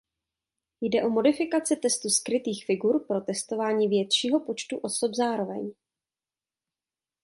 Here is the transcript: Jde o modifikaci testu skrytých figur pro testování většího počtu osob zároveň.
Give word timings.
Jde 0.81 1.03
o 1.03 1.09
modifikaci 1.09 1.75
testu 1.75 2.09
skrytých 2.09 2.65
figur 2.65 3.05
pro 3.07 3.21
testování 3.21 3.87
většího 3.87 4.39
počtu 4.39 4.77
osob 4.77 5.11
zároveň. 5.15 5.71